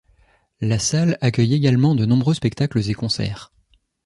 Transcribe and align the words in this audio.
La 0.61 0.79
salle 0.79 1.15
accueille 1.21 1.53
également 1.53 1.93
de 1.93 2.07
nombreux 2.07 2.33
spectacles 2.33 2.89
et 2.89 2.93
concerts. 2.95 3.53